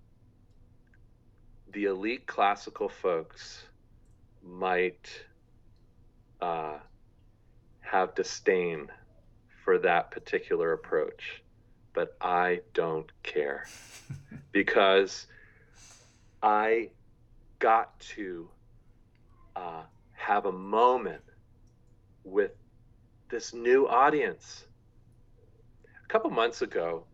[1.74, 3.65] the elite classical folks
[4.42, 5.10] might
[6.42, 6.78] uh,
[7.82, 8.88] have disdain
[9.65, 11.44] for that particular approach,
[11.94, 13.65] but I don't care
[14.54, 15.28] because
[16.41, 16.89] I
[17.60, 18.49] got to
[19.56, 21.21] uh, have a moment
[22.23, 22.52] with
[23.30, 24.65] this new audience.
[26.04, 27.06] A couple months ago,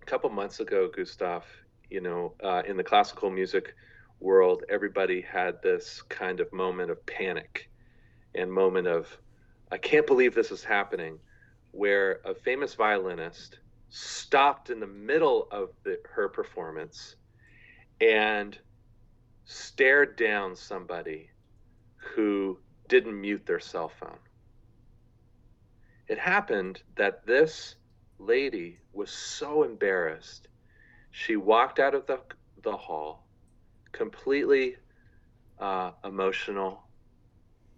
[0.00, 1.44] a couple months ago, Gustav,
[1.90, 3.74] you know, uh, in the classical music
[4.20, 7.68] world, everybody had this kind of moment of panic
[8.34, 9.18] and moment of,
[9.70, 11.18] I can't believe this is happening,
[11.72, 13.58] where a famous violinist
[13.90, 17.16] stopped in the middle of the, her performance
[18.02, 18.58] and
[19.44, 21.30] stared down somebody
[21.96, 24.18] who didn't mute their cell phone.
[26.08, 27.76] It happened that this
[28.18, 30.48] lady was so embarrassed.
[31.12, 32.18] She walked out of the,
[32.62, 33.24] the hall
[33.92, 34.76] completely
[35.60, 36.82] uh, emotional,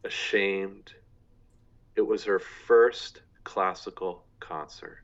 [0.04, 0.94] ashamed.
[1.96, 5.03] It was her first classical concert.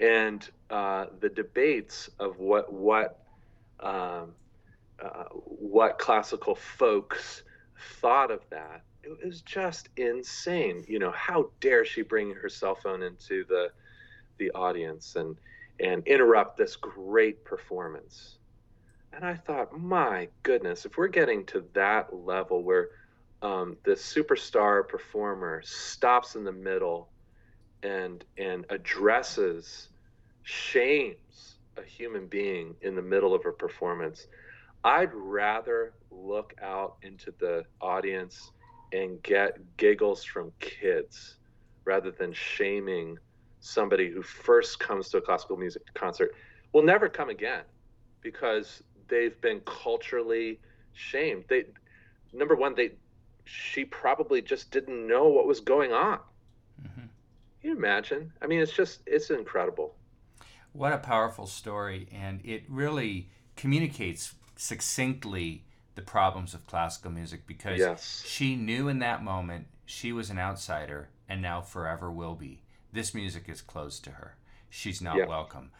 [0.00, 3.20] And uh, the debates of what what
[3.80, 4.34] um,
[5.02, 7.42] uh, what classical folks
[8.00, 10.84] thought of that it was just insane.
[10.88, 13.70] You know, how dare she bring her cell phone into the
[14.38, 15.36] the audience and
[15.80, 18.38] and interrupt this great performance?
[19.12, 22.88] And I thought, my goodness, if we're getting to that level where
[23.40, 27.08] um, this superstar performer stops in the middle
[27.82, 29.88] and and addresses,
[30.42, 34.26] shames a human being in the middle of a performance,
[34.84, 38.52] I'd rather look out into the audience
[38.92, 41.36] and get giggles from kids
[41.84, 43.18] rather than shaming
[43.60, 46.34] somebody who first comes to a classical music concert
[46.72, 47.62] will never come again
[48.22, 50.58] because they've been culturally
[50.92, 51.44] shamed.
[51.48, 51.64] They
[52.32, 52.92] number one, they
[53.44, 56.18] she probably just didn't know what was going on.
[56.82, 57.06] Mm-hmm.
[57.60, 58.32] Can you imagine?
[58.40, 59.94] I mean, it's just it's incredible.
[60.72, 67.78] What a powerful story, and it really communicates succinctly the problems of classical music because
[67.78, 68.22] yes.
[68.24, 72.62] she knew in that moment she was an outsider and now forever will be.
[72.92, 74.36] This music is closed to her.
[74.70, 75.26] She's not yeah.
[75.26, 75.70] welcome.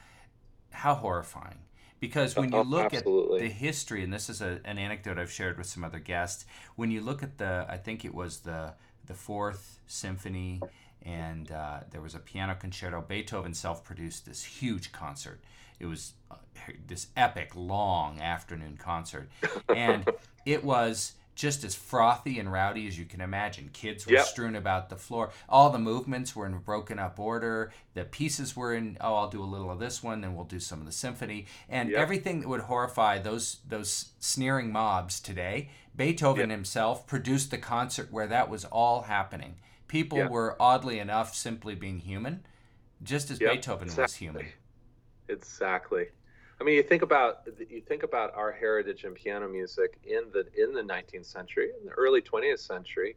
[0.71, 1.61] How horrifying.
[2.01, 3.39] Because when you oh, look Absolutely.
[3.39, 6.45] at the history, and this is a, an anecdote I've shared with some other guests,
[6.77, 8.75] when you look at the, I think it was the
[9.07, 10.61] the fourth symphony,
[11.03, 13.01] and uh, there was a piano concerto.
[13.01, 15.41] Beethoven self-produced this huge concert.
[15.81, 16.37] It was uh,
[16.87, 19.29] this epic, long afternoon concert,
[19.69, 20.09] and
[20.47, 23.71] it was just as frothy and rowdy as you can imagine.
[23.73, 24.27] Kids were yep.
[24.27, 25.31] strewn about the floor.
[25.49, 27.73] All the movements were in broken up order.
[27.95, 30.59] The pieces were in, oh, I'll do a little of this one, then we'll do
[30.59, 31.47] some of the symphony.
[31.69, 32.01] And yep.
[32.01, 36.57] everything that would horrify those those sneering mobs today, Beethoven yep.
[36.57, 39.55] himself produced the concert where that was all happening.
[39.89, 42.45] People were oddly enough simply being human,
[43.03, 44.03] just as Beethoven exactly.
[44.03, 44.47] was human.
[45.29, 46.07] Exactly.
[46.61, 50.47] I mean, you think about you think about our heritage in piano music in the
[50.61, 53.17] in the 19th century, in the early 20th century.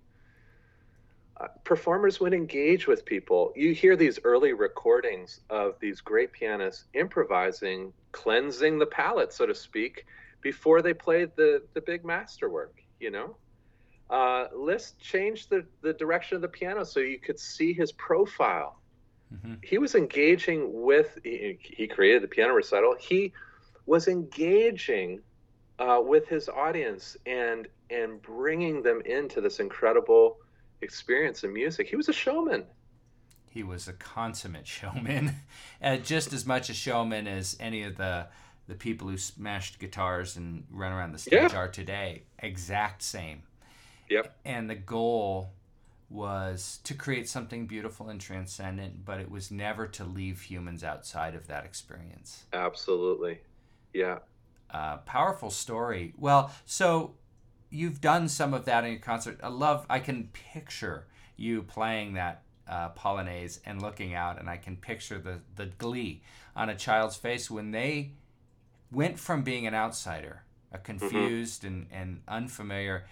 [1.38, 3.52] Uh, performers would engage with people.
[3.56, 9.56] You hear these early recordings of these great pianists improvising, cleansing the palate, so to
[9.56, 10.06] speak,
[10.42, 12.84] before they played the the big masterwork.
[13.00, 13.36] You know,
[14.12, 18.82] uh, Liszt changed the the direction of the piano so you could see his profile
[19.34, 19.54] Mm-hmm.
[19.64, 22.96] He was engaging with, he, he, created the piano recital.
[23.00, 23.32] He
[23.86, 25.22] was engaging
[25.80, 30.38] uh, with his audience and and bringing them into this incredible
[30.82, 31.88] experience of music.
[31.88, 32.66] He was a showman.
[33.50, 35.36] He was a consummate showman,
[35.82, 38.28] uh, just as much a showman as any of the
[38.68, 41.58] the people who smashed guitars and run around the stage yeah.
[41.58, 42.24] are today.
[42.40, 43.44] Exact same.
[44.12, 44.36] Yep.
[44.44, 45.54] And the goal
[46.10, 51.34] was to create something beautiful and transcendent, but it was never to leave humans outside
[51.34, 52.44] of that experience.
[52.52, 53.40] Absolutely.
[53.94, 54.20] Yeah.
[54.70, 56.14] Uh, powerful story.
[56.18, 57.16] Well, so
[57.70, 59.40] you've done some of that in your concert.
[59.42, 61.08] I love, I can picture
[61.38, 66.22] you playing that uh, Polonaise and looking out, and I can picture the, the glee
[66.54, 68.12] on a child's face when they
[68.92, 70.44] went from being an outsider,
[70.74, 70.84] a mm-hmm.
[70.84, 71.76] confused mm-hmm.
[71.76, 73.06] and, and unfamiliar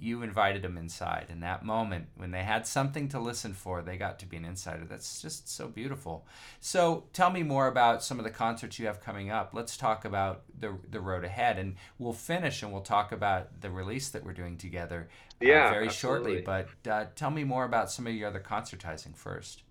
[0.00, 1.26] you invited them inside.
[1.28, 4.44] In that moment, when they had something to listen for, they got to be an
[4.44, 4.84] insider.
[4.84, 6.26] That's just so beautiful.
[6.60, 9.50] So tell me more about some of the concerts you have coming up.
[9.52, 13.70] Let's talk about the the road ahead, and we'll finish and we'll talk about the
[13.70, 15.08] release that we're doing together.
[15.42, 16.42] Uh, yeah, very absolutely.
[16.42, 16.66] shortly.
[16.84, 19.62] But uh, tell me more about some of your other concertizing first.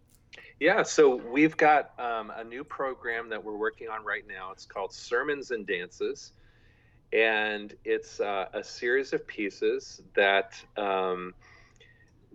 [0.59, 4.51] Yeah, so we've got um, a new program that we're working on right now.
[4.51, 6.33] It's called Sermons and Dances
[7.11, 11.33] and it's uh, a series of pieces that um,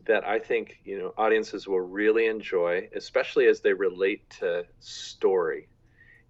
[0.07, 5.69] that I think you know audiences will really enjoy, especially as they relate to story,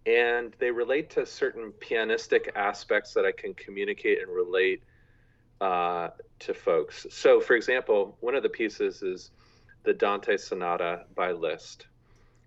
[0.06, 4.82] and they relate to certain pianistic aspects that I can communicate and relate
[5.60, 7.06] uh, to folks.
[7.10, 9.30] So, for example, one of the pieces is
[9.84, 11.86] the Dante Sonata by Liszt.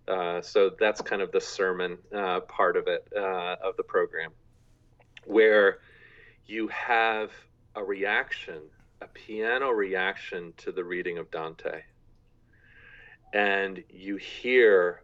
[0.07, 4.31] Uh, so that's kind of the sermon uh, part of it uh, of the program,
[5.25, 5.79] where
[6.45, 7.31] you have
[7.75, 8.61] a reaction,
[9.01, 11.83] a piano reaction to the reading of Dante.
[13.33, 15.01] And you hear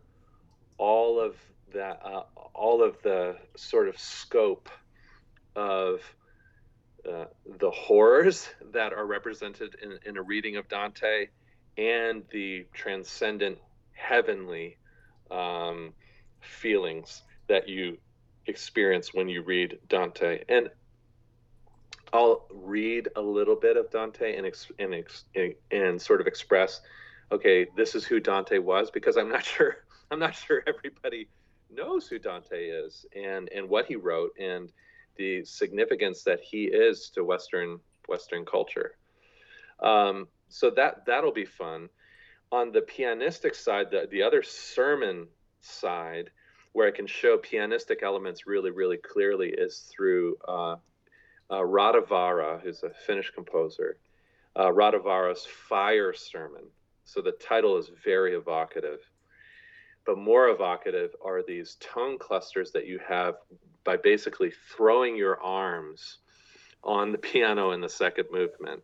[0.77, 1.35] all of
[1.73, 4.69] that, uh, all of the sort of scope
[5.55, 6.01] of
[7.07, 7.25] uh,
[7.59, 11.27] the horrors that are represented in, in, a reading of Dante
[11.77, 13.57] and the transcendent
[13.91, 14.77] heavenly
[15.29, 15.93] um,
[16.39, 17.97] feelings that you
[18.47, 20.43] experience when you read Dante.
[20.49, 20.69] And
[22.11, 26.81] I'll read a little bit of Dante and and and sort of express,
[27.31, 29.77] okay, this is who Dante was because I'm not sure
[30.11, 31.27] I'm not sure everybody
[31.71, 34.71] knows who Dante is and and what he wrote and
[35.15, 38.95] the significance that he is to Western Western culture.
[39.79, 41.89] Um, so that that'll be fun.
[42.51, 45.27] On the pianistic side, the the other sermon
[45.61, 46.29] side,
[46.73, 50.75] where I can show pianistic elements really really clearly is through uh,
[51.49, 53.97] uh, Rautavaara, who's a Finnish composer,
[54.55, 56.63] uh, Rautavaara's Fire Sermon.
[57.05, 58.99] So the title is very evocative.
[60.05, 63.35] But more evocative are these tone clusters that you have
[63.83, 66.19] by basically throwing your arms
[66.83, 68.81] on the piano in the second movement.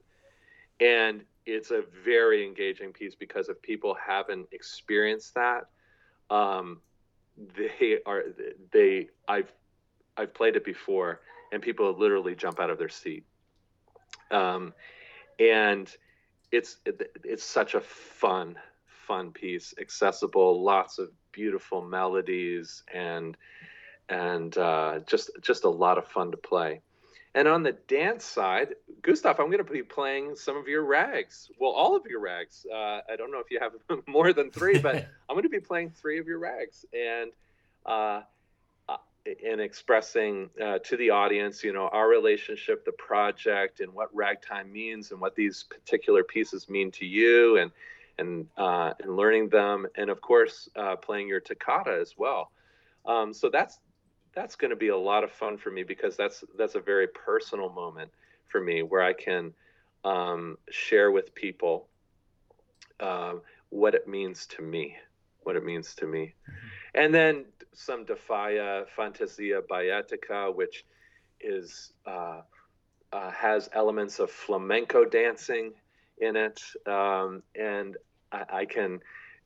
[0.80, 5.66] And it's a very engaging piece because if people haven't experienced that,
[6.30, 6.82] um,
[7.58, 8.24] they are
[8.72, 9.52] they I've
[10.18, 11.22] I've played it before
[11.52, 13.26] and people literally jump out of their seat.
[14.32, 14.74] Um,
[15.40, 15.90] and
[16.52, 23.36] it's it, it's such a fun fun piece, accessible, lots of beautiful melodies, and
[24.10, 26.82] and uh, just just a lot of fun to play.
[27.36, 31.52] And on the dance side, Gustav, I'm going to be playing some of your rags.
[31.60, 32.66] Well, all of your rags.
[32.72, 33.74] Uh, I don't know if you have
[34.08, 34.96] more than three, but
[35.30, 36.86] I'm going to be playing three of your rags.
[36.94, 37.32] And
[37.86, 38.22] uh,
[39.44, 44.72] in expressing uh, to the audience, you know, our relationship, the project, and what ragtime
[44.72, 47.72] means, and what these particular pieces mean to you, and
[48.18, 52.52] and uh, and learning them, and of course, uh, playing your toccata as well.
[53.06, 53.80] Um, so that's
[54.34, 57.08] that's going to be a lot of fun for me because that's that's a very
[57.08, 58.12] personal moment
[58.48, 59.54] for me where I can
[60.04, 61.88] um, share with people
[63.00, 64.96] um, what it means to me,
[65.44, 66.34] what it means to me.
[66.50, 66.68] Mm-hmm.
[66.96, 70.86] And then some de Falla Fantasia Baetica, which
[71.40, 72.42] is uh,
[73.14, 75.72] uh, has elements of flamenco dancing
[76.20, 77.98] in it, um, and
[78.32, 79.00] I, I can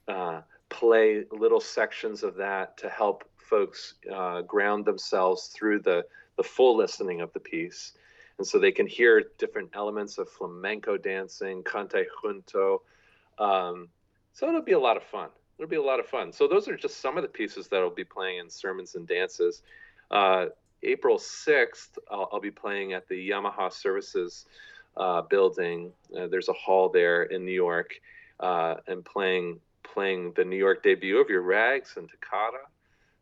[0.07, 3.23] uh, play little sections of that to help
[3.53, 6.05] folks uh, ground themselves through the
[6.37, 7.93] the full listening of the piece,
[8.37, 12.81] and so they can hear different elements of flamenco dancing, cante jondo.
[13.37, 13.89] Um,
[14.33, 16.31] so it'll be a lot of fun it'll be a lot of fun.
[16.31, 19.07] So those are just some of the pieces that I'll be playing in sermons and
[19.07, 19.61] dances.
[20.09, 20.47] Uh,
[20.81, 24.45] April 6th, I'll, I'll, be playing at the Yamaha Services
[24.97, 25.91] uh, building.
[26.17, 27.91] Uh, there's a hall there in New York,
[28.39, 32.65] uh, and playing playing the New York debut of your Rags and Toccata.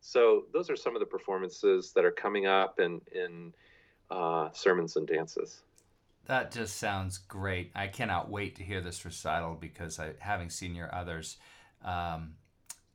[0.02, 3.54] So those are some of the performances that are coming up in in
[4.10, 5.62] uh, sermons and dances.
[6.26, 7.70] That just sounds great.
[7.74, 11.38] I cannot wait to hear this recital because I, having seen your others,
[11.84, 12.34] um,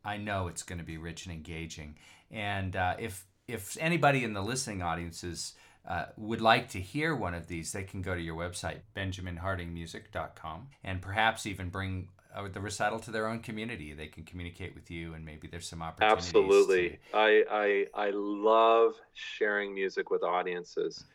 [0.06, 1.96] I know it's going to be rich and engaging.
[2.30, 5.54] And uh, if if anybody in the listening audiences
[5.88, 10.68] uh, would like to hear one of these, they can go to your website, benjaminhardingmusic.com,
[10.84, 12.10] and perhaps even bring
[12.46, 13.94] the recital to their own community.
[13.94, 16.28] They can communicate with you, and maybe there's some opportunities.
[16.28, 17.18] Absolutely, to...
[17.18, 21.06] I, I I love sharing music with audiences,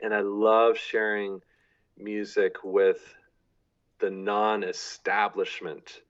[0.00, 1.40] and I love sharing
[1.96, 2.98] music with
[3.98, 6.00] the non-establishment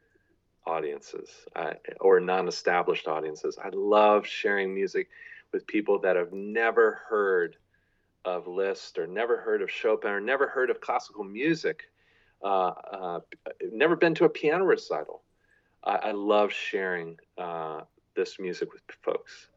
[0.67, 3.59] audiences uh, or non-established audiences.
[3.63, 5.09] I love sharing music
[5.53, 7.57] with people that have never heard
[8.25, 11.90] of Liszt or never heard of Chopin or never heard of classical music, uh, uh,
[13.73, 15.23] never been to a piano recital,
[15.85, 17.81] I, I love sharing uh,
[18.17, 19.49] this music with folks.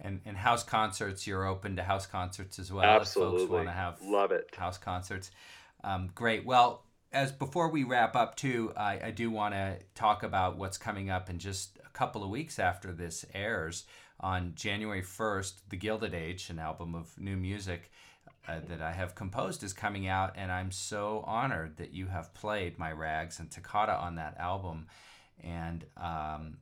[0.00, 2.84] And, and house concerts, you're open to house concerts as well.
[2.84, 4.54] Absolutely, folks want to have love it.
[4.56, 5.30] House concerts,
[5.84, 6.44] um, great.
[6.44, 10.78] Well, as before we wrap up too, I, I do want to talk about what's
[10.78, 13.84] coming up in just a couple of weeks after this airs
[14.18, 17.90] on January 1st, The Gilded Age, an album of new music
[18.48, 22.34] uh, that I have composed, is coming out, and I'm so honored that you have
[22.34, 24.86] played my rags and toccata on that album.
[25.42, 26.58] And um,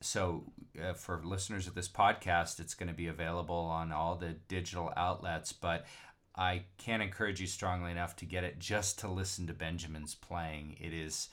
[0.00, 0.44] so,
[0.82, 4.92] uh, for listeners of this podcast, it's going to be available on all the digital
[4.96, 5.86] outlets, but
[6.34, 10.76] I can't encourage you strongly enough to get it just to listen to Benjamin's playing.
[10.80, 11.28] It is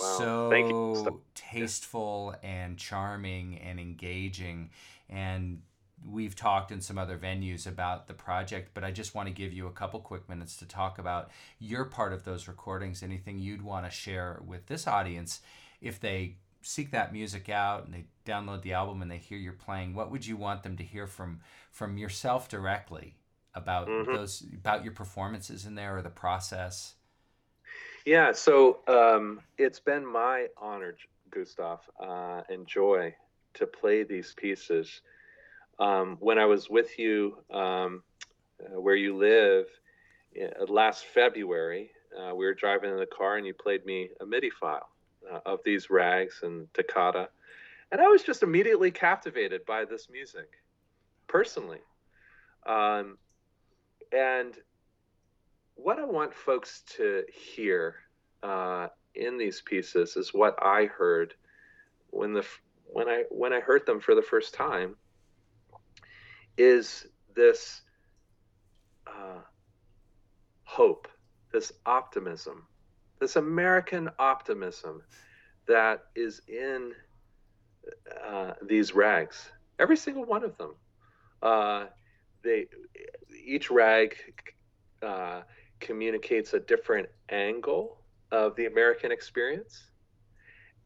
[0.00, 0.18] wow.
[0.18, 4.70] so tasteful and charming and engaging
[5.08, 5.62] and
[6.08, 9.52] we've talked in some other venues about the project, but I just want to give
[9.52, 13.62] you a couple quick minutes to talk about your part of those recordings, anything you'd
[13.62, 15.40] want to share with this audience
[15.80, 19.52] if they seek that music out and they download the album and they hear you're
[19.52, 21.40] playing, what would you want them to hear from
[21.70, 23.16] from yourself directly
[23.54, 24.14] about mm-hmm.
[24.14, 26.94] those about your performances in there or the process?
[28.06, 30.96] Yeah, so um, it's been my honor,
[31.30, 33.14] Gustav, uh, and joy
[33.54, 35.02] to play these pieces.
[35.82, 38.04] Um, when I was with you um,
[38.60, 39.66] uh, where you live
[40.40, 44.26] uh, last February, uh, we were driving in the car and you played me a
[44.26, 44.90] MIDI file
[45.28, 47.30] uh, of these rags and toccata.
[47.90, 50.50] And I was just immediately captivated by this music
[51.26, 51.80] personally.
[52.64, 53.18] Um,
[54.12, 54.54] and
[55.74, 57.96] what I want folks to hear
[58.44, 61.34] uh, in these pieces is what I heard
[62.10, 62.46] when the
[62.86, 64.94] when I when I heard them for the first time
[66.56, 67.82] is this
[69.06, 69.40] uh,
[70.64, 71.08] hope,
[71.52, 72.66] this optimism,
[73.20, 75.02] this American optimism
[75.66, 76.92] that is in
[78.24, 79.50] uh, these rags.
[79.78, 80.74] Every single one of them.
[81.42, 81.86] Uh,
[82.42, 82.66] they
[83.44, 84.16] each rag
[85.02, 85.42] uh,
[85.80, 87.98] communicates a different angle
[88.30, 89.90] of the American experience,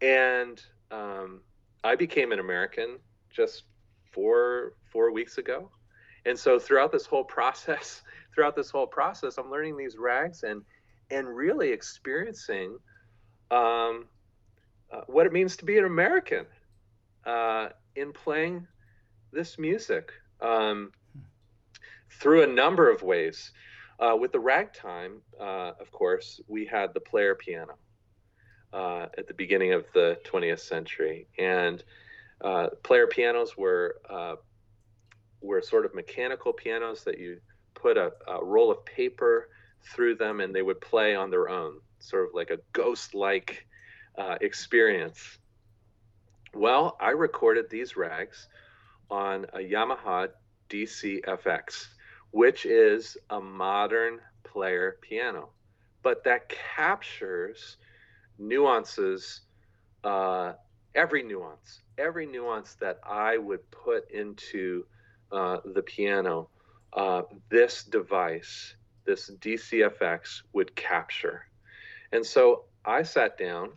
[0.00, 1.40] and um,
[1.84, 2.98] I became an American
[3.30, 3.64] just
[4.16, 5.70] four four weeks ago,
[6.24, 8.02] and so throughout this whole process,
[8.34, 10.62] throughout this whole process, I'm learning these rags and
[11.10, 12.78] and really experiencing
[13.50, 14.06] um,
[14.90, 16.46] uh, what it means to be an American
[17.26, 18.66] uh, in playing
[19.32, 20.10] this music
[20.40, 20.90] um,
[22.10, 23.52] through a number of ways.
[23.98, 27.76] Uh, with the ragtime, uh, of course, we had the player piano
[28.72, 31.82] uh, at the beginning of the 20th century, and
[32.42, 34.36] uh, player pianos were uh,
[35.40, 37.38] were sort of mechanical pianos that you
[37.74, 39.48] put a, a, roll of paper
[39.92, 43.66] through them, and they would play on their own, sort of like a ghost-like
[44.18, 45.38] uh, experience.
[46.54, 48.48] Well, I recorded these rags
[49.10, 50.28] on a Yamaha
[50.68, 51.86] DCFX,
[52.30, 55.50] which is a modern player piano,
[56.02, 57.76] but that captures
[58.38, 59.42] nuances,
[60.02, 60.54] uh,
[60.94, 64.84] every nuance, every nuance that I would put into
[65.32, 66.48] uh, the piano,
[66.92, 68.74] uh, this device,
[69.04, 71.46] this DCFX would capture.
[72.12, 73.72] And so I sat down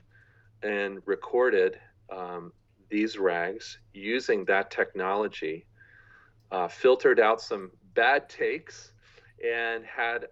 [0.62, 1.80] and recorded
[2.12, 2.52] um,
[2.90, 5.66] these rags using that technology,
[6.52, 8.92] uh, filtered out some bad takes,
[9.46, 10.28] and had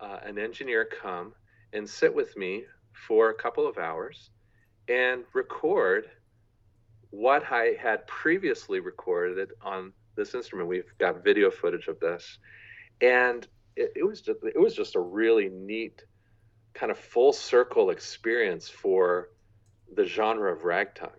[0.00, 1.32] uh, an engineer come
[1.72, 4.30] and sit with me for a couple of hours
[4.88, 6.10] and record
[7.12, 10.68] what I had previously recorded on this instrument.
[10.68, 12.38] We've got video footage of this,
[13.02, 13.46] and
[13.76, 16.02] it, it was just it was just a really neat
[16.72, 19.28] kind of full circle experience for
[19.94, 21.10] the genre of ragtime.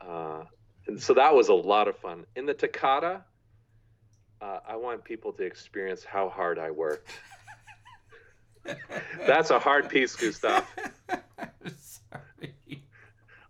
[0.00, 0.42] Uh,
[0.88, 2.26] and so that was a lot of fun.
[2.34, 3.22] In the toccata,
[4.40, 7.08] uh, I want people to experience how hard I worked.
[9.26, 10.66] That's a hard piece, Gustav.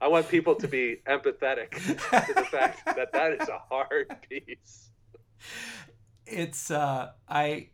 [0.01, 4.91] I want people to be empathetic to the fact that that is a hard piece.
[6.27, 7.69] It's uh, I,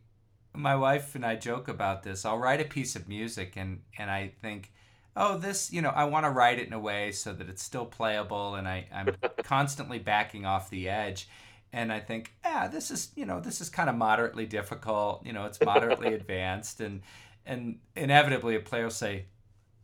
[0.53, 2.25] my wife and I joke about this.
[2.25, 4.71] I'll write a piece of music and and I think,
[5.15, 7.63] oh, this, you know, I want to write it in a way so that it's
[7.63, 11.27] still playable, and I I'm constantly backing off the edge
[11.73, 15.25] and I think, yeah, this is you know this is kind of moderately difficult.
[15.25, 17.01] You know, it's moderately advanced, and
[17.45, 19.25] and inevitably a player will say,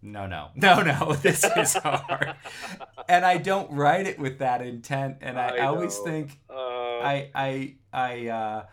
[0.01, 2.35] no, no, no, no, this is hard.
[3.07, 5.17] and I don't write it with that intent.
[5.21, 6.53] And I, I always think uh...
[6.99, 8.65] I, I, I, uh,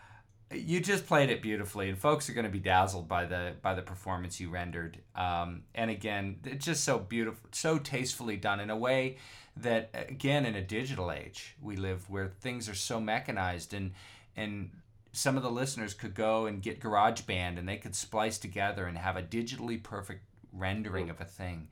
[0.51, 3.73] you just played it beautifully, and folks are going to be dazzled by the by
[3.73, 4.99] the performance you rendered.
[5.15, 9.17] Um, and again, it's just so beautiful, so tastefully done in a way
[9.57, 13.91] that, again, in a digital age we live, where things are so mechanized, and
[14.37, 14.71] and
[15.11, 18.97] some of the listeners could go and get GarageBand, and they could splice together and
[18.97, 20.23] have a digitally perfect
[20.57, 21.69] rendering of a thing.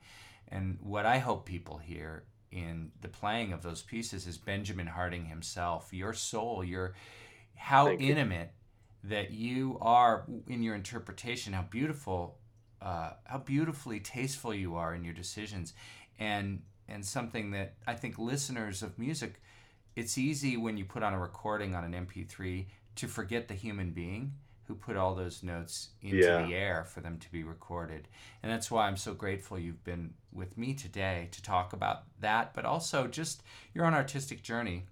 [0.48, 5.26] And what I hope people hear in the playing of those pieces is Benjamin Harding
[5.26, 6.94] himself, your soul, your
[7.54, 8.10] how Thank you.
[8.10, 8.52] intimate
[9.04, 12.38] that you are in your interpretation, how beautiful,
[12.80, 15.74] uh, how beautifully tasteful you are in your decisions,
[16.18, 19.40] and and something that I think listeners of music,
[19.96, 22.66] it's easy when you put on a recording on an MP3
[22.96, 24.32] to forget the human being
[24.66, 26.42] who put all those notes into Yeah.
[26.46, 28.08] the air for them to be recorded.
[28.42, 32.52] And that's why I'm so grateful you've been with me today to talk about that,
[32.54, 33.42] but also just
[33.74, 34.86] your own artistic journey.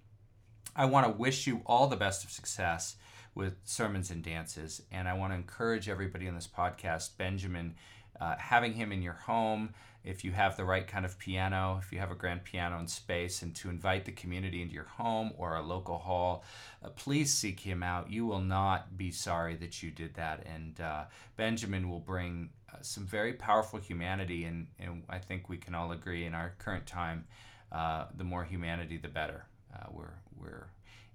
[0.75, 2.95] I want to wish you all the best of success
[3.33, 4.81] with sermons and dances.
[4.91, 7.75] And I want to encourage everybody on this podcast, Benjamin,
[8.19, 9.73] uh, having him in your home,
[10.05, 12.87] if you have the right kind of piano, if you have a grand piano in
[12.87, 16.43] space, and to invite the community into your home or a local hall,
[16.83, 18.11] uh, please seek him out.
[18.11, 20.45] You will not be sorry that you did that.
[20.45, 21.05] And uh,
[21.37, 24.43] Benjamin will bring uh, some very powerful humanity.
[24.45, 27.25] And, and I think we can all agree in our current time,
[27.71, 29.45] uh, the more humanity, the better.
[29.73, 30.67] Uh, we're, we're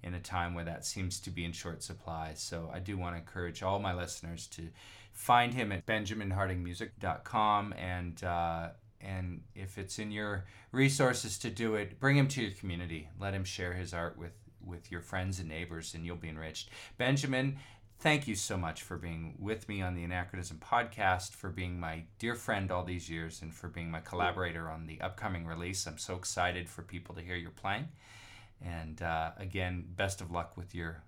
[0.02, 2.32] in a time where that seems to be in short supply.
[2.34, 4.68] So I do want to encourage all my listeners to
[5.12, 8.68] find him at benjaminhardingmusic.com and uh,
[9.00, 13.08] and if it's in your resources to do it, bring him to your community.
[13.18, 14.32] Let him share his art with
[14.64, 16.68] with your friends and neighbors, and you'll be enriched.
[16.98, 17.56] Benjamin,
[17.98, 22.02] thank you so much for being with me on the Anachronism podcast, for being my
[22.18, 25.86] dear friend all these years, and for being my collaborator on the upcoming release.
[25.86, 27.88] I'm so excited for people to hear your playing.
[28.62, 31.02] And uh, again, best of luck with your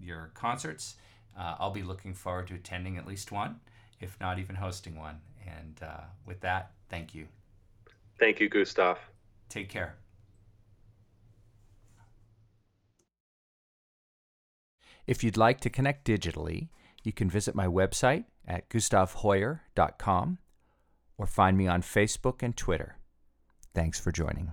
[0.00, 0.96] your concerts.
[1.36, 3.60] Uh, I'll be looking forward to attending at least one,
[4.00, 5.20] if not even hosting one.
[5.46, 7.26] And uh, with that, thank you.
[8.20, 8.98] Thank you, Gustav.
[9.48, 9.96] Take care.
[15.06, 16.68] If you'd like to connect digitally,
[17.02, 20.38] you can visit my website at gustavhoyer.com
[21.18, 22.96] or find me on Facebook and Twitter.
[23.74, 24.52] Thanks for joining.